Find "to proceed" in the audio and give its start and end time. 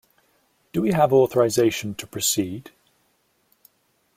1.93-2.71